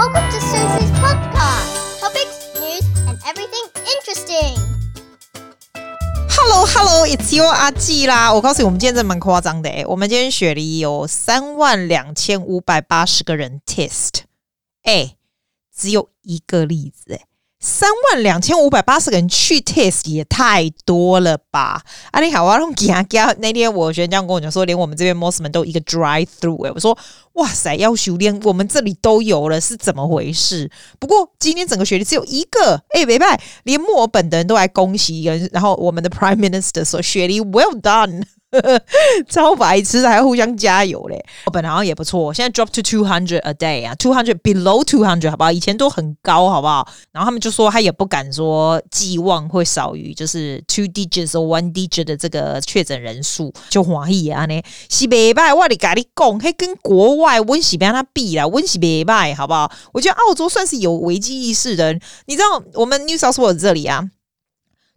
[0.00, 2.00] Welcome to Susie's podcast.
[2.00, 4.56] Topics, news, and everything interesting.
[6.30, 8.32] Hello, Hello, it's your 阿季啦！
[8.32, 14.22] 我告诉你，我们今天真蛮夸张的诶，我们今天雪梨有三万两千五百八十个人 test，
[14.84, 15.18] 诶，
[15.76, 17.26] 只有一个例子诶。
[17.62, 21.82] 三万两千五百八十个人去 test 也太多了吧？
[22.10, 23.30] 啊，你好，我用给啊给啊！
[23.38, 26.96] 那天我学生这样跟我讲说，连我们这边 Mosman 都一个 drive through 哎，我说
[27.34, 30.70] 哇塞，要修炼我们这里都有了，是怎么回事？
[30.98, 38.22] 不过今天整个学历只有一个，哎，没办法，连墨尔本的人都来恭喜人，然后我们的 Prime Minister 说学历 well done。
[39.28, 41.24] 超白痴，还要互相加油嘞！
[41.46, 45.52] 我本来好像也不错，现在 drop to two hundred a day 啊，two hundred below two hundred 好不好？
[45.52, 46.86] 以前都很高，好不好？
[47.12, 59.70] 然后他们就说他也不敢说寄望会少于就是 two digits or one digit 的这个确诊人数，就怀疑啊呢，是没办法，我得跟你讲，嘿，跟国外温习别让他比啦，温习没办法，好不好？
[59.92, 61.92] 我觉得澳洲算是有危机意识的，
[62.26, 64.10] 你知道我们 New South Wales 这里啊，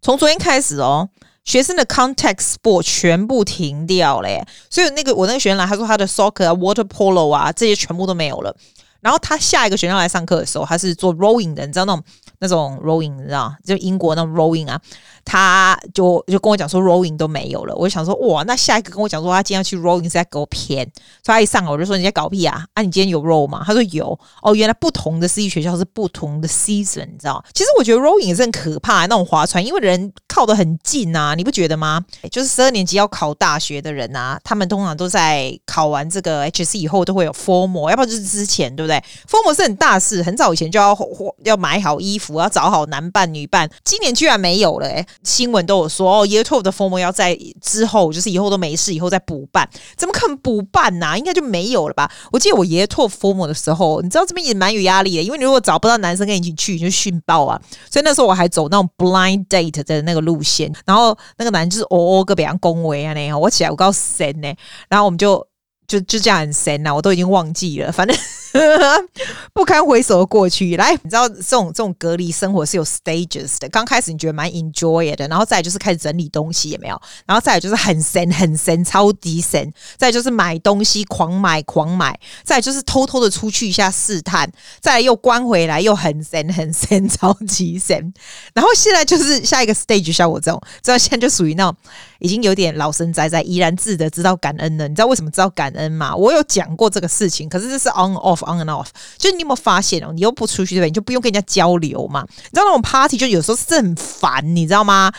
[0.02, 1.09] 从昨天开始哦。
[1.46, 8.56] 学生的 contact sport 全部停掉了，所以那个我那个学生来，他说他的 soccer 啊、water polo 啊这些全部都没有了。
[9.04, 12.04] 然后他下一个学校来上课的时候，他是做 rowing 的，你知道那种
[12.40, 14.80] 那种 rowing 你知道，就英国那种 rowing 啊。
[15.26, 20.86] 他就就跟我讲说 rowing 都没有了，我就想说哇，那下一个跟我讲说他今天要去 rowing 是在给我骗，
[21.24, 22.66] 所以他一上我就说你在搞屁啊？
[22.74, 23.64] 啊，你今天有 row 吗？
[23.66, 27.42] 他说有哦，原来不同的私立学校是不同的 season，你知道？
[27.54, 32.04] 其实我觉得 rowing 也是很可怕的那种划船，因为人靠得很近啊，你不觉得吗？
[32.30, 38.93] 就是十二年级要考大学的人啊，他们通常都在考完这个 HSC 以后都会有 formal，要不然就是之前对不对
[39.30, 40.98] ？formal 是很大事，很早以前就要
[41.44, 45.06] 要买好衣服，要找好男伴女伴，今年居然没有了诶。
[45.24, 52.12] 新闻都有说哦，Year Twelve 的封膜要在之后，就是以后都没事，以后再补办，怎么可能补办呢、应该就没有了吧？
[52.32, 57.59] 我记得我 Year Twelve formal 的时候，你知道这边也蛮有压力的，因为你如果找不到男生跟你一起去，你就训爆啊！
[57.90, 64.53] 所以那时候我还走那种 blind date 的那个路线，然后那个男就是哦哦个别人恭维啊那，我起来我告诉神呢，
[64.90, 65.46] 然后我们就
[65.88, 68.16] 就就这样很神呐，我都已经忘记了，反正。
[69.53, 73.68] 不堪回首的过去，来，你知道这种这种隔离生活是有 stages 的。
[73.69, 77.02] 刚开始你觉得蛮 enjoy 的，然后再来就是开始整理东西，有没有？
[77.25, 79.74] 然后再来就是很神很神，超级神。
[79.97, 84.47] 再就是买东西狂买狂买，再就是偷偷的出去一下试探，
[84.80, 88.14] 再来又关回来又很神很神，超级神。
[88.53, 91.75] 然后现在就是下一个 stage，像我这种，知道现在就属于那种
[92.20, 94.88] 已经有点老神在在，怡然自得，知道感恩了。
[94.88, 96.16] 你知道为什么知道感恩吗？
[96.16, 98.43] 我有讲过这个事情，可是这是 on off。
[98.44, 98.88] On and off，
[99.18, 100.12] 就是你有没有发现哦？
[100.14, 100.90] 你又不出去对不对？
[100.90, 102.26] 你就不用跟人家交流嘛。
[102.28, 105.12] 你知道那种 party 就有时候是很烦，你知道吗？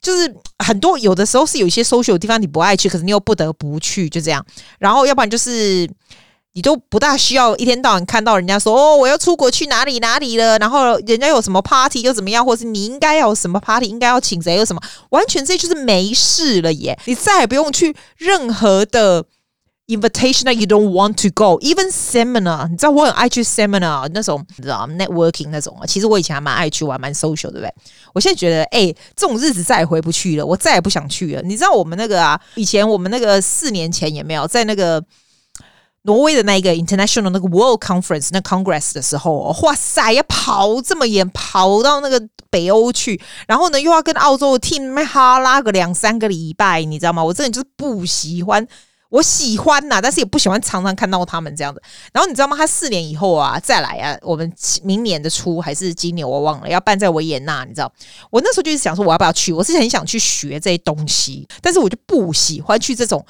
[0.00, 4.44] 就是很多有的时候是有一些 social 的地方你不爱去，可是你又不得不去，就这样。
[4.78, 5.88] 然后要不然就是
[6.52, 16.96] 你都不大需要一天到晚看到人家说哦，我要出国去哪里哪里了，然后人家有什么 party 又怎么样，或是你应该要什么 party，应该要请谁，有什么，完全这就是没事了耶。
[17.06, 19.24] 你再也不用去任何的。
[19.88, 25.86] Invitation that you don't want to go, even seminar，你知道我很爱去 seminar 那种，你知道 networking 那种啊。
[25.86, 27.72] 其实我以前还蛮爱去玩，蛮 social，对不对？
[28.12, 31.42] 我现在觉得，哎、这种日子再也回不去了，我再也不想去了。
[31.42, 35.00] 你知道我们那个啊，以前我们那个四年前也没有在那个
[36.02, 42.20] 挪威的那一个 international 那个 world conference 那 congress 的时候，哇塞，要跑这么远，跑到那个
[42.50, 47.22] 北欧去，然后呢又要跟澳洲的 team 哈拉个两三个礼拜，你知道吗？
[47.22, 48.66] 我真的就是不喜欢。
[49.08, 51.80] 我喜欢呐、啊，但是也不喜欢常常看到他们这样子。
[52.12, 52.56] 然后你知道吗？
[52.56, 54.52] 他四年以后啊，再来啊，我们
[54.82, 57.64] 明年的初还是今年我忘了，要办在维也纳。
[57.64, 57.92] 你知道，
[58.30, 59.52] 我那时候就是想说，我要不要去？
[59.52, 63.24] 我是很想去学这些东西，但是我就不喜欢去这种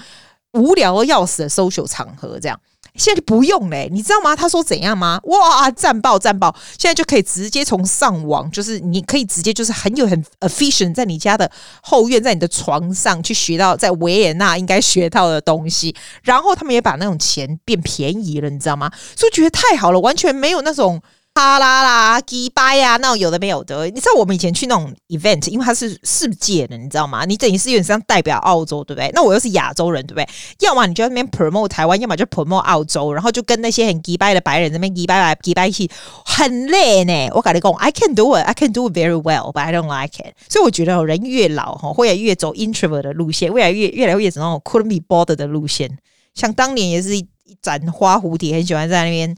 [0.53, 2.59] 无聊要死的 social 场合这样。
[2.97, 4.35] 现在就不用嘞，你知道吗？
[4.35, 5.21] 他说怎样吗？
[5.25, 6.55] 哇，赞爆赞爆！
[6.79, 11.51] 现在就可以直接从上网，就是你可以直接就是很有很 efficient，在你家的
[11.83, 15.95] 后院，在你的床上去学到在维也纳应该学到的东西。
[16.23, 18.91] 然后他们也把那种钱变便宜了，你知道吗？
[19.15, 21.03] 所以觉得太好了，完全没有那种。
[21.37, 23.85] 哈啦啦，迪拜呀，那种有的没有的。
[23.91, 27.27] 你知道我们以前去那种 event，因为它是世界的，你知道吗？
[27.27, 29.11] 你等于是有点像代表澳洲，对不对？
[29.13, 30.27] 那我又是亚洲人，对不对？
[30.67, 35.87] 要么你就在那边 promote 台湾，要么就 promote 澳洲，然后就跟那些很迪拜的白人那边迪拜来迪拜去，
[36.25, 37.29] 很累呢。
[37.35, 40.33] 我跟你讲，I can do it，I can do it very well，but I don't like it。
[40.49, 45.99] 所以我觉得人越老哈，会越走 introvert 的路线，未来越越来越走那种 couldn't be bothered 的路线。
[46.35, 49.37] 像当年也是一一盏花蝴蝶，很喜欢在那边。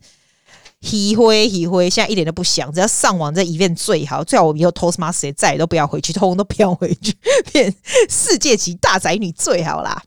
[0.81, 4.45] 喜灰喜灰，现在一点都不想，只要上网在 event 最好，最好。
[4.47, 7.17] 我以后偷 smart，再也都不要回去，通通都不要回去，
[7.53, 7.75] 变
[8.09, 10.03] 世界级大宅女最好啦。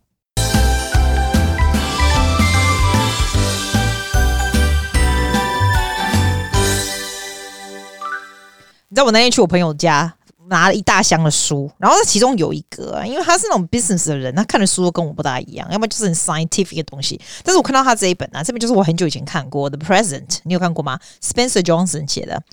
[8.88, 10.16] 你知道我那天去我朋友家。
[10.51, 17.19] 拿了一大箱的书，然后他其中有一个，因为他是那种 business 的人，他看的书都跟我不大一样，要么就是很 scientific 的东西。
[17.42, 22.44] 但是我看到他这一本啊，这本就是我很久以前看过的《The Present》，你有看过吗？Spencer Johnson 写的，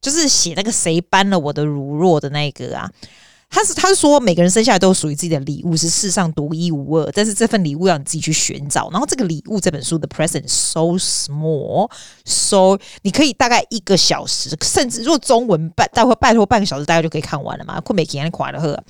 [0.00, 2.90] 就是写那个谁搬了我的乳酪的那个啊。
[3.54, 7.08] 他是他是说，每个人生下来都属于自己的礼物，是世上独一无二。
[7.12, 8.90] 但是这份礼物要你自己去寻找。
[8.90, 17.80] 然后这个礼物这本书的 present so small，so 你可以大概一个小时，甚至如果中文拜待会拜托半个小时，大概就可以看完了嘛。
[17.80, 18.82] 快没给你快了呵。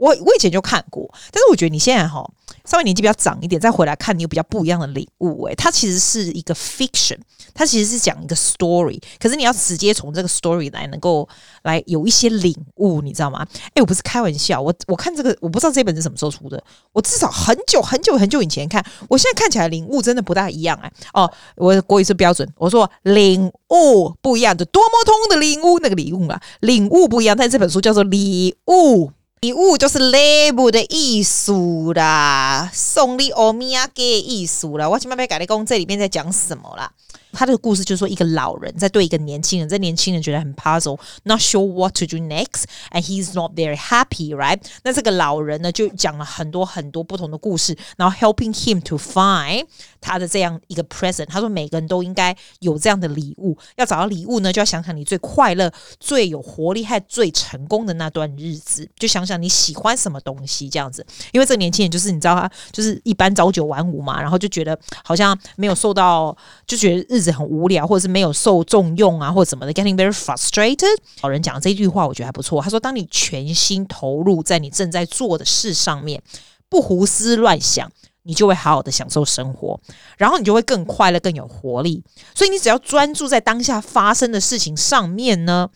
[0.00, 2.26] 我我以前就看过，但是我觉得你现在哈
[2.64, 5.44] 稍微年纪比较长一点，再回来看你有比较不一样的礼物。
[5.44, 7.18] 诶，它其实是一个 fiction，
[7.52, 11.28] 它其实是讲一个 story，可是你要直接从这个 story 来能够
[11.64, 13.46] 来有一些领悟，你知道吗？
[13.74, 16.62] 诶，我不是开玩笑，我我看这个我不知道这本是什么时候出的，
[16.92, 20.90] 我至少很久很久很久以前看，我现在看起来领悟真的不大一样哎。
[21.12, 29.12] 哦，我的国语是标准，我说领悟不一样的多么通的领悟，那个礼物啊，领悟不一样，但这本书叫做礼物。
[29.40, 34.86] 礼物就是礼物的艺术啦，送礼欧米亚给艺术啦。
[34.86, 36.92] 我今麦要改你讲这里面在讲什么啦？
[37.32, 44.58] 他这个故事就是说，一个老人在对一个年轻人，这年轻人觉得很 puzzle，not sure what to do next，and he's not very happy，right？
[44.82, 49.64] 那这个老人呢，就讲了很多很多不同的故事，然后 helping him to find
[50.00, 51.26] 他的这样一个 present。
[51.26, 61.06] 他说，每个人都应该有这样的礼物，要找到礼物呢，就要想想你最快乐、最有活力还最成功的那段日子，就想想你喜欢什么东西这样子。
[61.30, 66.36] 因为这个年轻人就是你知道他就是一般朝九晚五嘛，然后就觉得好像没有受到，
[66.66, 67.19] 就觉得日。
[67.28, 70.96] 很无聊，或者是没有受重用啊，或者什么的，getting very frustrated。
[71.22, 72.62] 老人讲这句话，我觉得还不错。
[72.62, 76.22] 他说：“当你全心投入在你正在做的事上面，
[76.68, 77.90] 不胡思乱想，
[78.22, 79.80] 你就会好好的享受生活，
[80.16, 82.04] 然后你就会更快乐、更有活力。
[82.32, 85.68] 所以你只要专注在当下发生的事情上面呢，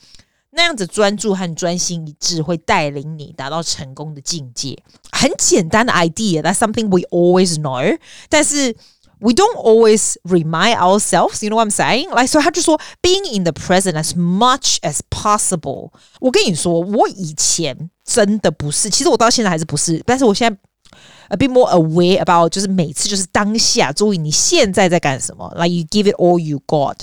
[0.50, 4.79] 那样子专注和专心一致会带领你达到成功的境界。
[5.11, 7.99] 很简单的 idea，that's something we always know，
[8.29, 8.76] 但是。”
[9.24, 12.10] We don't always remind ourselves, you know what I'm saying?
[12.10, 15.92] Like, 所以他就说，being in the present as much as possible。
[16.22, 20.58] 我跟你说，我以前真的不是，其实我到现在还是不是，但是我现在
[21.28, 26.96] a bit more aware about，就是每次就是当下，注意你现在在干什么，like you give it all you got。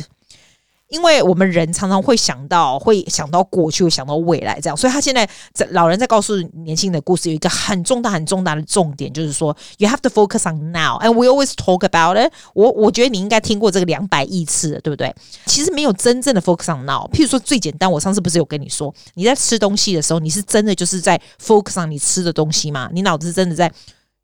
[0.92, 6.36] 因为我们人常常会想到，会想到过去，会想到未来，这样，所以他现在在老人在告诉
[6.66, 12.70] 年轻的故事，有一个很重大、很重大的重点，就是说，you have to focus on now，and we always talk about it 我。
[12.72, 15.16] 我觉得你应该听过这个两百亿次，对不对？
[15.46, 17.10] 其实没有真正的 focus on now。
[17.14, 22.90] 譬如说最简单，我上次不是有跟你说，你在吃东西的时候，你是真的就是在 focus on 你吃的东西吗？
[22.92, 23.72] 你脑子真的在。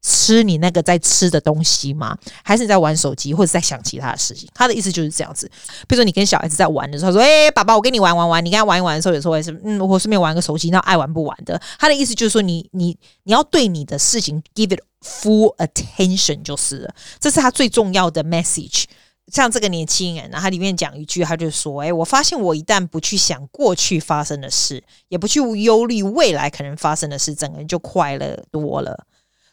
[0.01, 2.17] 吃你那个在吃的东西吗？
[2.44, 4.47] 还是你在玩手机，或者在想其他的事情？
[4.53, 5.49] 他的意思就是这样子。
[5.88, 11.59] 比如说，你跟小孩子在玩的时候，说：“哎，爸爸，我跟你玩玩玩。”你跟他玩一玩的时候，有时候也是，嗯，我顺便玩个手机，那爱玩不玩的。
[11.79, 18.85] 他的意思就是说你，你你要对你的事情 give it full attention 就是了，这是他最重要的 message。
[19.33, 29.05] 像这个年轻人，然后他里面讲一句，他就说：“哎，我发现我一旦不去想过去发生的事，也不去忧虑未来可能发生的事，整个人就快乐多了。”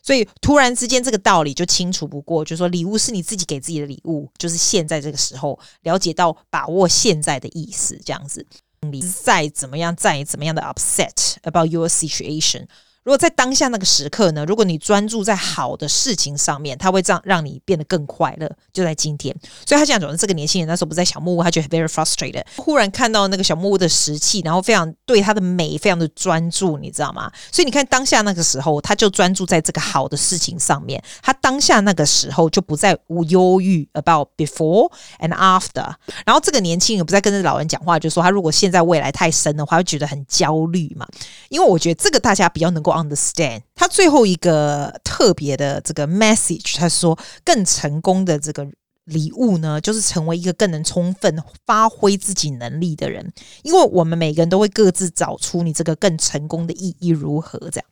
[0.05, 8.47] 所以突然之间，这个道理就清楚不过，就是说礼物是你自己给自己的礼物，就是现在这个时候了解到把握现在的意思，这样子。
[8.83, 12.67] 你再怎么样，再怎么样的 upset about your situation。
[13.05, 18.51] 如果在当下那个时刻呢，如果你专注在好的事情上面，它会让让你变得更快乐。
[18.73, 19.35] 就在今天，
[19.67, 22.43] 所以他现在讲的这个年轻人那时候不在小木屋，他觉得 very frustrated。
[22.57, 27.31] 忽然看到那个小木屋的石器，然后非常对它的美非常的专注，你知道吗？
[27.53, 31.03] 所以你看当下那个时候，他就专注在这个好的事情上面。
[31.23, 35.93] 他当下那个时候就不再无忧郁 about before and after。
[36.25, 41.07] 然后这个年轻人不再跟着老人讲话，就说他如果现在未来太深的话，会觉得很焦虑嘛。
[41.51, 42.94] 因为我觉得这个大家比较能够。
[42.95, 48.67] Understand，他最后一个特别的这个 message，他说更成功的这个
[49.05, 53.33] 礼物呢，就是成为一个更能充分发挥自己能力的人。
[53.63, 57.59] 因为我们每个人都会各自找出你这个更成功的意义如何。
[57.71, 57.87] 这样，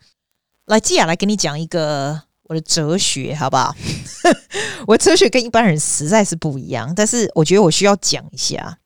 [0.66, 3.74] 来，接下来跟你讲一个我的哲学，好不好？
[4.86, 8.78] 我哲学跟一般人实在是不一样，但是我觉得我需要讲一下。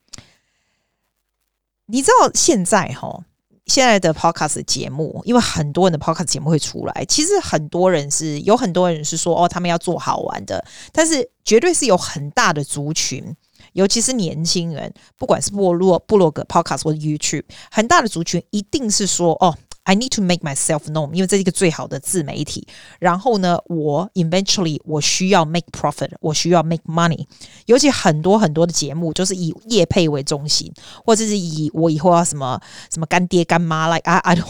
[1.87, 3.23] 你知道现在齁？
[3.67, 13.35] 现在的 podcast 节目，因为很多人的 podcast 节目会出来，其实很多人是有很多人是说哦，他们要做好玩的，但是绝对是有很大的族群，
[13.73, 22.67] 尤其是年轻人，不管是部落、部落格、podcast 或 YouTube，很大的族群一定是说哦 I need to make myself known，因为这是一个最好的自媒体。
[22.99, 27.25] 然后呢，我 eventually 我需要 make profit，我需要 make money。
[27.67, 30.73] 尤其很多很多的节目就是以业配为中心，
[31.05, 32.61] 或者是以我以后要什么
[32.93, 34.47] 什么干爹干妈，like I I don't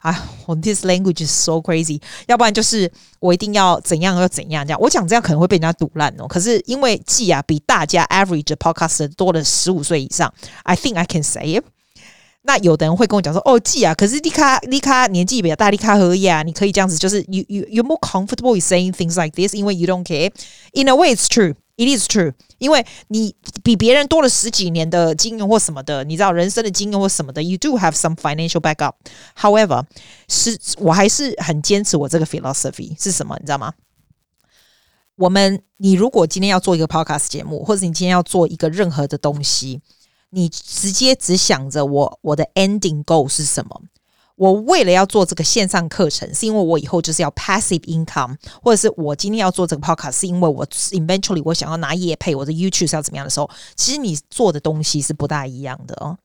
[0.00, 0.12] 啊
[0.62, 2.00] ，this language is so crazy。
[2.26, 2.90] 要不然就是
[3.20, 4.80] 我一定要怎样要怎样这样。
[4.80, 6.26] 我讲这样可能会被人家堵烂哦。
[6.26, 11.64] 可是因为季啊比大家 average podcast 多了十五岁以上，I think I can say it。
[12.47, 21.15] 那有的人会跟我讲说：“哦，季啊，可是丽卡丽卡年纪比较大，丽卡和呀，你可以这样子，就是 you you you're more comfortable with saying things like this，因为 you don't care。In a way,
[21.15, 21.55] it's true.
[21.77, 28.93] It is true，因为你比别人多了十几年的经验或什么的，你知道人生的经验或什么的，you do have some financial backup.
[29.39, 29.85] However，
[30.27, 33.73] 是我还是很坚持我这个 philosophy 是什么，你知道吗？
[35.15, 39.81] 我们你如果今天要做一个 podcast 节目，或者你今天要做一个任何的东西。”
[40.30, 43.82] 你直接只想着我我的 ending goal 是什么？
[44.36, 56.16] 我为了要做这个线上课程，是因为我以后就是要 passive income，或者是我今天要做这个 podcast，是因为我 eventually 我想要拿业配，我的 YouTube 是要怎么样的时候，其实你做的东西是不大一样的哦，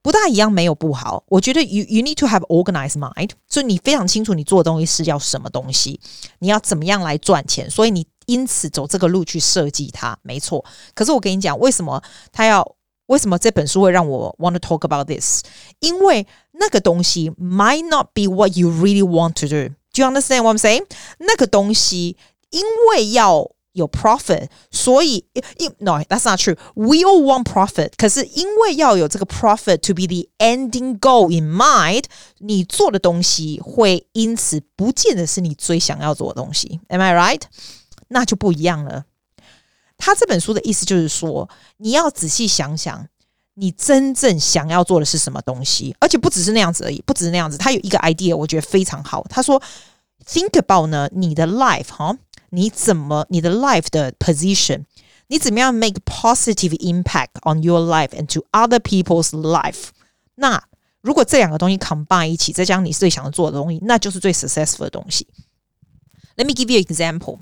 [0.00, 1.22] 不大一样没有不好。
[1.28, 6.00] 我觉得 you you need to have organized mind，所以你非常清楚你做的东西是要什么东西，
[6.38, 10.64] 你要怎么样来赚钱，所以你因此走这个路去设计它，没错。
[10.94, 12.02] 可是我跟你讲，为什么
[12.32, 12.76] 他要？
[13.09, 15.43] 为什么这本书会让我 want to talk about this？
[15.79, 20.85] 因为那个东西 might not be what you really want to do。Do you understand what I'm saying？
[21.19, 22.17] 那个东西
[22.49, 25.25] 因为要有 profit，所以
[25.79, 32.05] no，that's not true。We all want profit，可是因为要有这个 profit to be the ending goal in mind，
[32.39, 36.79] 你做的东西会因此不见得是你最想要做的东西。
[36.87, 37.41] Am I right？
[38.07, 39.05] 那就不一样了。
[40.00, 43.06] 他这本书的意思就是说，你要仔细想想，
[43.54, 47.58] 你真正想要做的是什么东西，而且不只是那样子而已，不只是那样子。
[47.58, 49.22] 他有一个 idea，我觉得非常好。
[49.28, 49.62] 他说
[50.26, 52.16] ，think about 呢，你的 life 哈，
[52.48, 54.84] 你怎么你的 life 的 position，
[55.28, 59.88] 你怎么样 make positive impact on your life and to other people's life？
[60.36, 60.62] 那
[61.02, 65.26] 如果这两个东西 combine 一起，再加上你最想要做的东西，那就是最 successful 的东西。
[66.36, 67.40] Let me give you an example。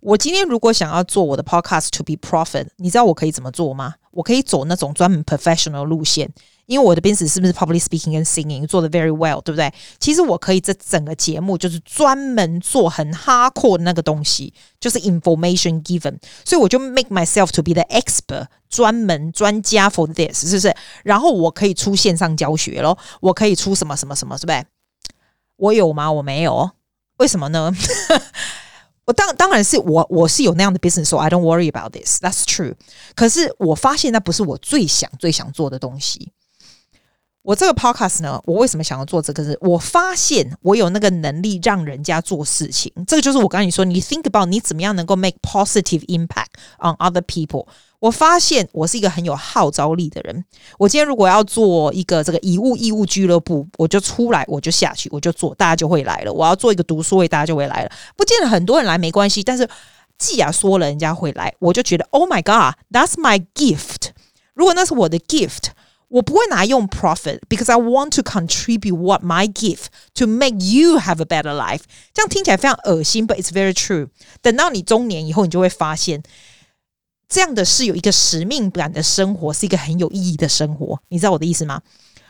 [0.00, 3.94] 我今天如果想要做我的 podcast to be profit，你知道我可以怎么做吗？
[4.12, 6.28] 我可以走那种专门 professional 路线，
[6.66, 9.72] 因为我的本事是不是 public speaking 跟 singing 做的 very well，对不对？
[9.98, 20.74] 其实我可以这整个节目就是专门做很 hardcore 的那个东西，就是 information given，所以我就 make myself to be the expert，专门专家 for this，是不是？
[21.04, 24.64] 然后我可以出线上教学咯，我可以出什么什么什么，是不是？
[25.56, 26.10] 我有吗？
[26.10, 26.70] 我没有，
[27.18, 27.72] 为什么呢？
[29.08, 32.20] 我当当然是我我是有那样的 business，so I don't worry about this.
[32.20, 32.74] That's true。
[33.14, 36.30] 可是我发现那不是我最想最想做的东西。
[37.40, 39.42] 我这个 podcast 呢，我为什么想要做这个？
[39.42, 42.92] 是我发现我有那个能力让人家做事情。
[43.06, 47.66] 这个就是我刚才你说，你 think about 你怎么样能够 make positive impact on other people。
[48.00, 50.44] 我发现我是一个很有号召力的人。
[50.78, 56.32] 我今天如果要做一个这个以物易物俱乐部，我就出来，我就下去，我就做，大家就会来了。
[56.32, 57.90] 我要做一个读书会，大家就会来了。
[58.16, 59.68] 不见得很多人来没关系，但是
[60.16, 64.10] 既然说了人家会来，我就觉得 Oh my God，that's my gift。
[64.54, 65.70] 如果那是我的 gift，
[66.06, 71.80] 我不会拿用 profit，because I want to contribute what my gift to make you have a better life。
[72.14, 74.06] 这样听起来非常恶心，but it's very true。
[74.40, 76.22] 等到你中年以后，你就会发现。
[77.28, 80.98] 这样的是有一个使命感的生活，是一个很有意义的生活。
[81.08, 81.82] 你知道我的意思吗？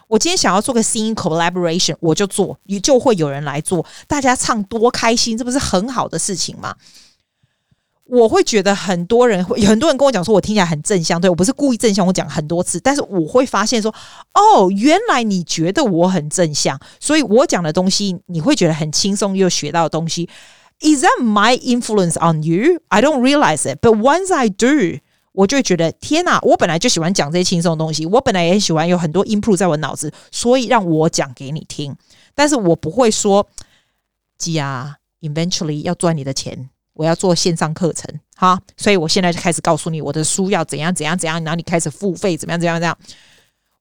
[0.08, 6.74] 我今天想要做个 singing collaboration，我就做，你就会有人来做，大家唱多开心，这不是很好的事情吗？
[8.04, 13.94] 我会觉得很多人会有很多人跟我讲说，我听起来很正向，对，我不是故意正向，我讲很多次，但是我会发现说，
[14.32, 20.26] 哦，原来你觉得我很正向，所以我讲的东西你会觉得很轻松，又学到的东西。
[20.80, 22.80] Is that my influence on you?
[22.88, 25.00] I don't realize it, but once I do，
[25.32, 26.38] 我就会觉得天哪！
[26.42, 31.94] 我本来就喜欢讲这些轻松的东西，我本来也很喜欢有很多 input 在我脑子，所以让我讲给你听。
[32.34, 33.46] 但是我不会说，
[34.36, 42.96] 鸡啊，eventually 要赚你的钱，我要做线上课程，哈，所以我现在就开始告诉你我的书要怎样怎样怎样，然后你开始付费，怎么样怎样怎样。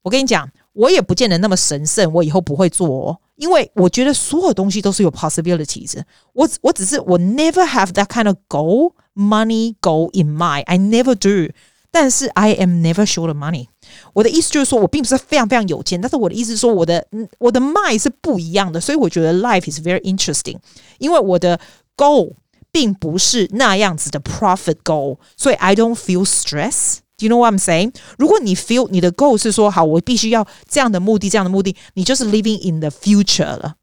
[0.02, 3.19] 我跟你讲，我也不见得那么神圣，我以后不会做哦。
[3.37, 6.01] 因为我觉得所有东西都是有 possibilities。
[6.33, 10.65] 我我只是我 never have that kind of goal money goal in mind.
[10.65, 11.53] I never do。
[11.91, 13.67] 但是 I am never short of money。
[14.15, 17.07] 我的意思就是说我并不是非常非常有钱，但是我的意思是说我的
[17.39, 20.57] 我的 mind 是不一样的，所以我觉得 life is very interesting。
[20.97, 21.61] 因为我的
[21.95, 22.33] goal
[22.71, 27.01] 并不是那样子的 profit goal，所以 I don't feel stress。
[27.19, 27.95] Do you know what I'm saying？
[28.19, 33.77] 如果你 feel 你的 goal 是说好，我必须要这样的目的，这样的目的，你就是 living in the future 了。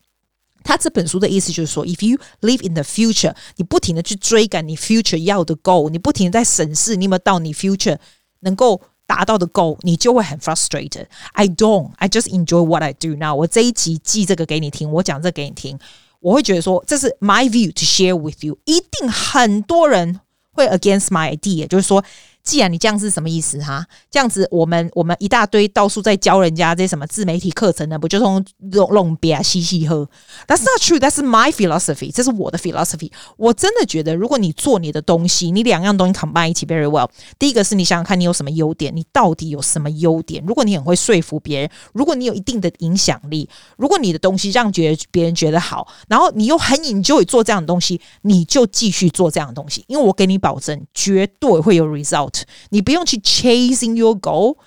[0.61, 7.97] 他这本书的意思就是说，if you live in the future，你不停的去追赶你 future 要的 goal，你不停的在审视你有没有到你 future
[8.41, 13.33] 能够达到的 goal，你就会很 frustrated。I don't, I just enjoy what I do now。
[13.35, 15.79] 我这一集记这个给你听，我讲这个给你听，
[16.19, 18.59] 我会觉得说这是 my view to share with you。
[18.65, 20.19] 一定很多人
[20.51, 22.03] 会 against my idea，就是说。
[22.44, 23.86] 既然你这样是什么意思哈？
[24.10, 27.98] 这样子，我们我们一大堆到处在教人家这些什么自媒体课程呢？
[27.98, 30.06] 不就从弄弄别啊嘻嘻呵
[30.46, 30.98] ？That's not true.
[30.98, 32.12] That's my philosophy.
[32.12, 33.10] 这是我的 philosophy。
[33.38, 37.08] 我真的觉得，如果你做你的东西，你两样东西 combine 一起 very well。
[37.38, 40.44] 第一个是你想想看你有什么优点，你到底有什么优点？
[40.46, 43.48] 如果你很会说服别人，如果你有一定的影响力，
[43.78, 52.33] 如果你的东西让觉得别人觉得好，然后你又很 enjoy 做这样的东西，你就继续做这样的东西，因为我给你保证，绝对会有 result。
[52.69, 54.57] 你不用去 chasing your goal，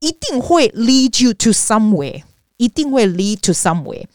[0.00, 2.22] 一定会 lead you to somewhere，
[2.56, 4.06] 一定会 lead to somewhere。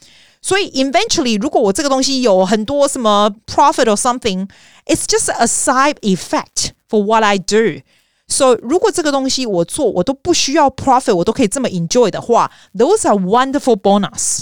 [0.41, 11.67] 所以 eventually，如果我这个东西有很多什么 profit or something，it's just a side effect for what I do。So 如果这个东西我做我都不需要 profit，我都可以这么
[11.69, 14.41] enjoy 的话，those are wonderful bonus。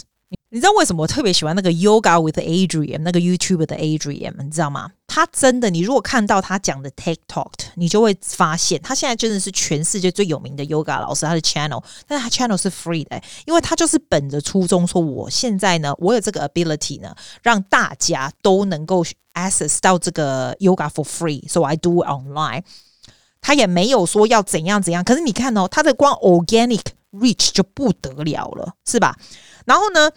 [0.49, 4.91] 你知道为什么我特别喜欢那个 Yoga with Adriene 那个 YouTube 的 Adriene 你知道吗？
[5.08, 11.24] 他真的，你如果看到他讲的 TikTok，你就会发现他现在真的是全世界最有名的 Yoga 老师。
[11.24, 17.12] 他的 channel，但是他 channel 是 free 的，因为他就是本着初衷说，我现在呢，我有这个 ability 呢，
[17.42, 22.62] 让大家都能够 access 到这个 Yoga for free，so I do online。
[23.40, 29.16] 他也没有说要怎样怎样，可是你看哦，他的光 organic reach 就不得了了，是吧？
[29.64, 30.10] 然后呢？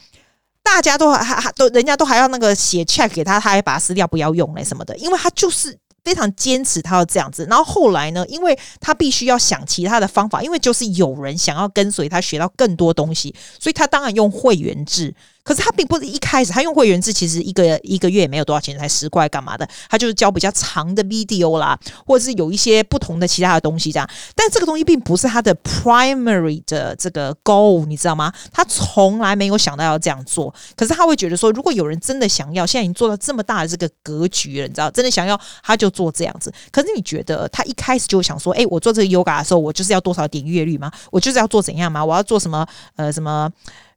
[0.63, 7.45] 大家都还还都，人家都还要那个写 check 给他，他还把它撕掉不要用嘞什么的，因为他就是非常坚持他要这样子。
[7.49, 15.13] 然后后来呢，因为他必须要想其他的方法，因为就是有人想要跟随他学到更多东西，所以他当然用会员制。
[15.43, 19.67] 可是他并不是一开始他用会员制，其实一个一个月也没有多少钱，才十块干嘛的？
[19.89, 24.09] 他就是教比较长的 video 啦，或者是有一些不同的其他的东西这样。
[24.35, 28.31] 但这个东西并不是他的 primary 的这个 goal，你知道吗？
[28.51, 30.53] 他从来没有想到要这样做。
[30.75, 36.53] 可是他会觉得说，如果有人真的想要，现在已经做到这么大的这个格局了，你知道，真的想要，他就做这样子。
[36.71, 40.91] 可是你觉得他一开始就想说，哎，我做这个 yoga 的时候，我就是要多少点阅率吗？
[41.11, 42.03] 我就是要做怎样吗？
[42.05, 42.65] 我要做什么？
[42.95, 43.51] 呃，什么？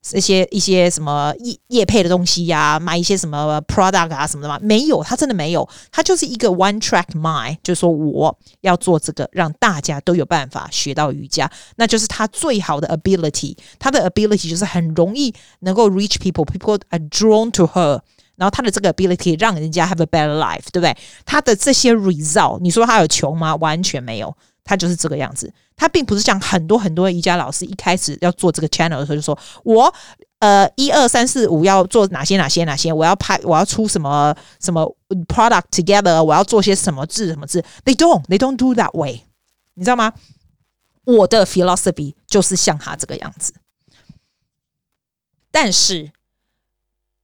[0.06, 4.58] 这些一些什么业业配的东西呀、买一些什么 product 啊什么的吗？
[4.60, 13.56] 没有，他真的没有，他就是一个 one track mind，就是说我要做这个，让大家都有办法学到瑜伽，那就是他最好的 ability。
[13.78, 18.00] 他的 ability 就是很容易能够 reach people，people are drawn to her。
[18.36, 20.94] 然后他的这个 ability 让人家 have a better life，对不对？
[21.24, 23.54] 他的这些 result，你说他有穷吗？
[23.56, 24.36] 完全没有。
[24.64, 29.94] 他就是这个样子，他并不是像很多很多瑜伽老师一开始要做这个 channel 的时候就说，我
[30.38, 34.96] 呃一二三四五要做哪些哪些哪些，我要拍我要出什么什么
[35.28, 39.22] product together，我要做些什么字什么字，they don't they don't do that way，
[39.74, 40.14] 你知道吗？
[41.04, 43.52] 我的 philosophy 就是像他这个样子，
[45.50, 46.10] 但是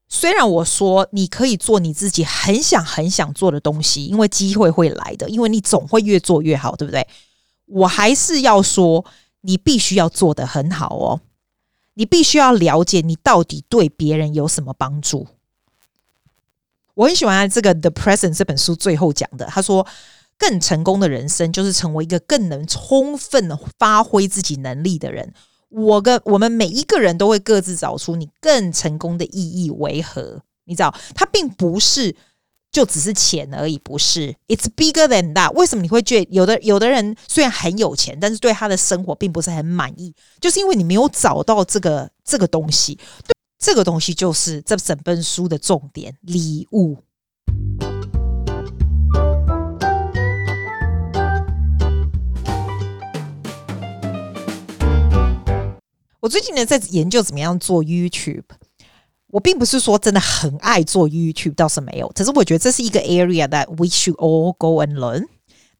[0.06, 7.06] 虽然我说你可以做你自己很想很想做的东西，因为机会会来的，因为你总会越做越好，对不对？
[7.70, 9.04] 我还是要说，
[9.42, 11.20] 你必须要做得很好哦。
[11.94, 15.26] 你必须要了解你到底对别人有什么帮助。
[16.94, 19.86] 我很喜欢这个《The Present》这本书最后讲的，他说，
[20.38, 25.32] 更成功的人生就是成为一个更能充分发挥自己能力的人。
[25.68, 30.42] 我跟我们每一个人都会各自找出你更成功的意义为何？
[30.64, 32.16] 你知道，他并不是。
[32.72, 35.52] 就只是钱而已，不是？It's bigger than that。
[35.54, 40.14] 为什么你会觉得有的有的人虽然很有钱，但是对他的生活并不是很满意？
[40.40, 42.94] 就是因为你没有找到这个这个东西。
[43.26, 46.98] 对，这个东西就是这整本书的重点——礼物。
[56.20, 58.44] 我最近呢在研究怎么样做 YouTube。
[59.30, 62.10] 我并不是说真的很爱做 YouTube，倒是没有。
[62.14, 65.24] 只是我觉得这是一个 area that we should all go and learn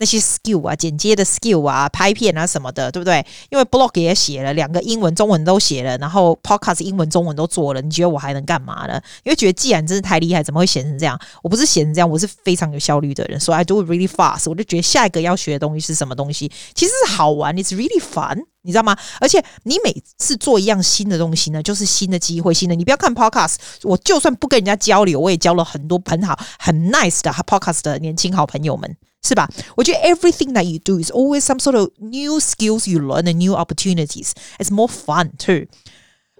[0.00, 3.24] 那些 skill 啊，剪接的 skill 啊，拍片啊什么的，对不对？
[3.50, 7.82] 因为 blog 也写了，两个英文、中文都写了，然后 podcast 英文、中文都做了。
[7.82, 8.98] 你觉得我还能干嘛呢？
[9.24, 11.20] 因为觉得既然真是太厉害，怎么会写成这样？
[11.42, 14.48] 我不是写成这样，我是非常有效率的人，所以 I do really fast。
[14.48, 16.50] 我就觉得下一个要学的东西是什么东西？
[16.74, 18.38] 其实是好玩，it's really fun。
[18.62, 18.96] 你知道吗？
[19.20, 22.74] 而且你每次做一样新的东西呢，就是新的机会，新的。
[22.74, 29.48] 你不要看 podcast，我就算不跟人家交流，我也交了很多很好、很 nice 的 podcast 的年轻好朋友们，是吧？
[29.76, 33.54] 我觉得 everything that you do is always some sort of new skills you learn and new
[33.54, 34.32] opportunities.
[34.58, 35.66] It's more fun too.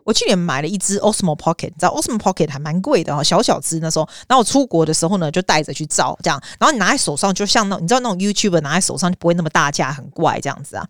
[0.05, 4.09] 我去年买了一支 Osmo Pocket，你知道 Osmo Pocket 还蛮贵的哦，小小只那时候。
[4.27, 6.43] 然后我出国的时候呢，就带着去照这样。
[6.59, 10.89] 然后你拿在手上，就像那你知道那种 YouTuber 拿在手上就不会那么大架，很怪这样子啊。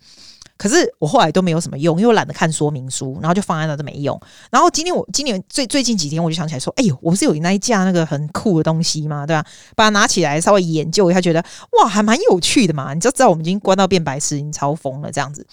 [0.61, 4.21] 可是我后来都没有什么用，因为我懒得看说明书，然后就放在那都没用。
[4.51, 9.27] 然后今天我今年最最近几天，我就想起来说，哎呦，我不是有那一架那个很酷的东西吗？
[9.27, 9.43] 对吧？
[9.75, 11.43] 把它拿起来稍微研究一下，觉得
[11.81, 12.93] 哇，还蛮有趣的嘛。
[12.93, 15.47] 你就知道我们已经关到变白痴，已经超疯了这样子。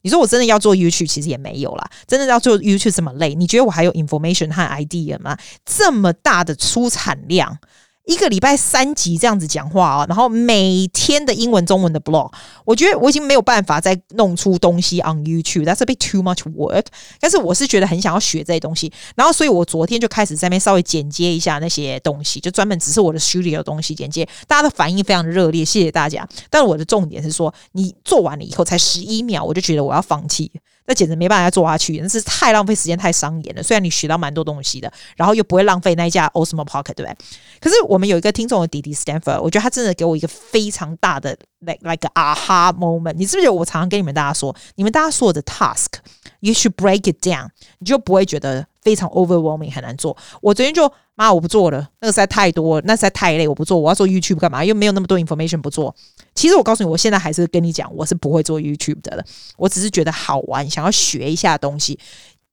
[0.00, 1.90] 你说我真的要做 YouTube，其实也没有啦。
[2.06, 5.36] 真的要做 YouTube 这么累，你觉得我还有 information 和 idea 吗？
[5.66, 7.58] 这么大的出产量。
[8.04, 12.30] 一个礼拜三集这样子讲话啊，然后每天的英文、中文的 blog，
[12.64, 16.84] 我觉得我已经没有办法再弄出东西 on YouTube，that's a bit too much work。
[17.18, 26.28] 但是我是觉得很想要学这些东西，然后所以我昨天就开始在那边稍微剪接一下那些东西，就专门只是我的 studio 的东西剪接，大家的反应非常热烈，谢谢大家。
[26.50, 30.52] 但我的重点是说，你做完了以后才十一秒，我就觉得我要放弃。
[30.86, 33.62] 那简直没办法再做下去，那是太浪费时间、太伤眼了。
[33.62, 37.16] 虽然你学到蛮多东西的，然后又不会浪费那一架 Osmo Pocket，对不对？
[37.60, 43.14] 可是我们有一个听众的弟弟 Stanford，我觉得他真的给我一个非常大的 like like aha moment。
[43.14, 50.16] 你是不是我常常跟你们大家说，你们大家所有的 task，you should break it down，你就不会觉得非常 overwhelming 很难做。
[50.40, 50.92] 我昨天就。
[51.16, 53.78] 妈，我不做了，那个实在太多，那实在太累，我不做。
[53.78, 54.64] 我要做 YouTube 干嘛？
[54.64, 55.94] 又没有那么多 information 不做。
[56.34, 59.24] 其实我告诉你，我现在还是跟你讲，我是不会做 YouTube 的了。
[59.56, 61.96] 我只是觉得好玩，想要学一下东西。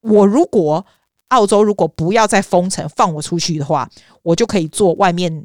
[0.00, 0.86] 我如果
[1.28, 3.88] 澳洲如果不要再封城，放我出去的话，
[4.22, 5.44] 我就可以做外面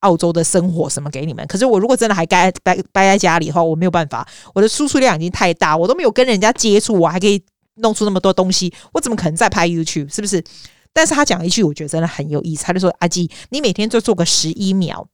[0.00, 1.46] 澳洲的生活什么给你们。
[1.46, 4.26] 可是我如果真的还待待待在家里的话，我没有办法。
[4.52, 7.40] 我的输出量已经太大，我都没有跟人家接触，我还可以
[7.76, 10.12] 弄出那么多东西，我怎么可能再拍 YouTube？
[10.12, 10.42] 是不是？
[10.92, 12.64] 但是他讲一句，我觉得真的很有意思。
[12.64, 15.06] 他就说：“阿基，你每天就做个十一秒，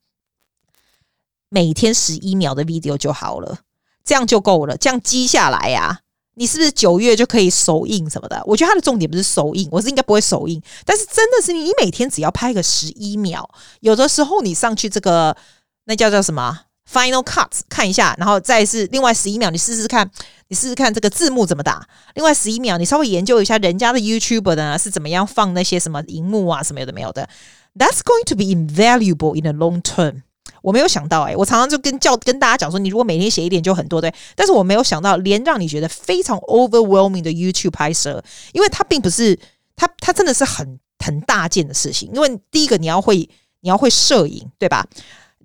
[1.49, 3.61] 每天十一秒的 video 就好了，
[4.05, 4.77] 这样就够了。
[4.77, 6.01] 这样积下来呀，
[6.35, 8.43] 你是不是九月就可以首映什么的？
[8.45, 10.61] 我觉得他的重点不是首映，我是应该不会首映。
[10.85, 13.49] 但是真的是你，你每天只要拍个十一秒，
[13.81, 15.37] 有的时候你上去这个
[15.85, 20.11] 那叫叫什么？” Final Cut 看一下，然后再是另外十一秒，你试试看，
[20.49, 21.87] 你试试看这个字幕怎么打。
[22.15, 27.29] 另外十一秒，你稍微研究一下人家的 YouTuber 呢是怎么样放那些什么荧幕啊什么有的没有的。
[27.75, 30.23] That's going to be invaluable in the long term。
[30.63, 38.23] 我没有想到哎、我常常就跟教跟大家讲说，你如果每天写一点就很多对，但是我没有想到连让你觉得非常 overwhelming 的 YouTube 拍摄，
[38.53, 39.39] 因为它并不是
[39.77, 42.11] 它它真的是很很大件的事情。
[42.13, 43.29] 因为第一个你要会
[43.61, 44.87] 你要会摄影对吧？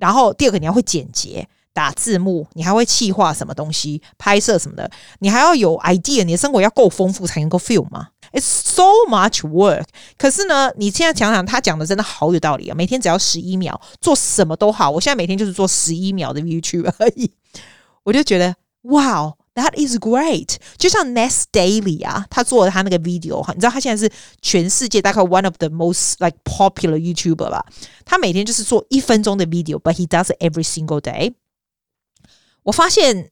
[0.03, 8.09] 然后第二个，你要会剪辑、打字幕，你还会企划什么东西、拍摄什么的，你还要有 idea，你的生活要够丰富才能够 feel 吗。
[8.33, 9.85] It's so much work。
[10.17, 12.75] 可是呢，你现在想想，他讲的真的好有道理啊！
[12.75, 14.91] 每天只要十一秒，做什么都好。
[14.91, 17.31] 我现在每天就是做十一秒的 YouTube 而已，
[18.03, 19.33] 我就觉得哇。
[19.55, 24.11] That is great，就像 Nest Daily 啊，他做了他那个 video，哈你知道他现在是
[24.41, 27.63] 全世界大概 one of the most like popular YouTuber 吧？
[28.03, 31.35] 他每天就是做一分钟的 video，but he does every single day。
[32.63, 33.29] 我发现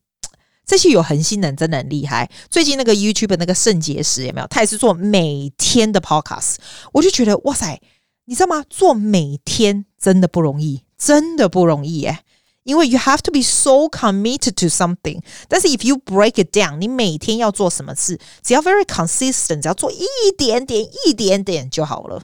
[0.63, 2.29] 这些有恒心的人真的很厉害。
[2.51, 4.47] 最近那个 YouTuber 那个圣结石有没有？
[4.47, 6.57] 他也是做每天的 podcast，
[6.91, 7.81] 我就觉得哇塞，
[8.25, 8.63] 你知道吗？
[8.69, 12.19] 做每天真的不容易，真的不容易耶。
[12.63, 20.05] 因为 you have to be so committed to something，但是 if you break it down，你每天要做什么事，只要 very consistent，只要做一
[20.37, 22.21] 点点、一点点就好了，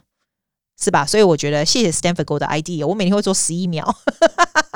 [0.80, 1.06] 是吧？
[1.06, 3.96] 所以我觉得谢谢 Stanford 给我的 idea，我每天会做十一秒，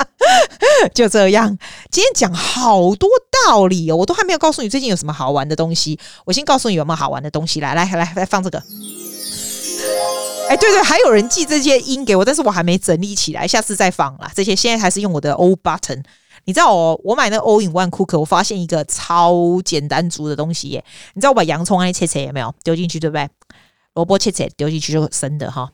[0.96, 1.58] 就这样。
[1.92, 3.08] 今天讲好多
[3.46, 6.00] 道理哦，我都还没有告诉你最近有什么好玩的东西。
[6.26, 8.64] 我先告诉你有没有好玩的东西，来来来来放这个。
[10.52, 14.30] 哎，对对，还有人寄这些音给我，但是我还没整理起来，下次再放啦。
[14.36, 16.04] 这些现在还是用我的 O button。
[16.44, 20.84] 你知道我我买那个 All in One Cooker，我发现一个超简单煮的东西耶。
[21.14, 23.30] 你知道我把洋葱啊切切有没有丢进去，对不对？
[23.94, 25.72] 萝卜切切丢进去就生的哈。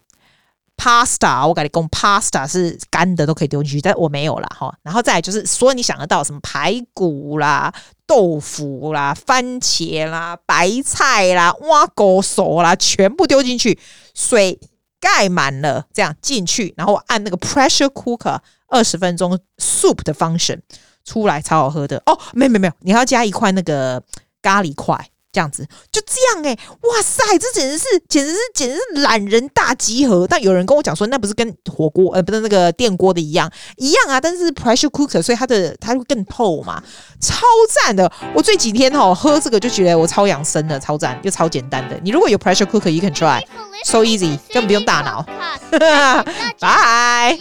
[0.77, 4.71] Pasta 我跟你讲，Pasta 是干的都可以丢进去，但我没有啦哈。
[4.83, 7.73] 然后再就是所有你想得到什么排骨啦。
[8.07, 13.77] 豆腐啦、番茄啦、白菜啦、挖狗手啦，全部丢进去，
[14.15, 14.57] 水
[14.99, 18.39] 盖满了，这样进去，然后按那个 pressure cooker
[18.69, 20.61] 二十分钟 soup 的 function
[21.03, 22.17] 出来，超好喝的哦。
[22.33, 24.01] 没有没有没有，你要加一块那个
[24.41, 25.09] 咖喱块。
[25.37, 30.25] 这样子就这样哎、欸，哇塞，这简直是简直是简直是懒人大集合。
[30.27, 36.81] 但有人跟我讲说，那不是跟火锅呃不是那个电锅的一样一样啊，但是 pressure cooker，所以它的它会更透嘛，
[37.21, 37.45] 超
[37.83, 38.11] 赞的。
[38.33, 41.95] 我这几天哦喝这个就觉得我超养生的，超赞又超简单的。
[42.03, 45.23] 你如果有 pressure cooker，you can try，so easy，根本不用大脑。
[46.59, 47.37] 拜。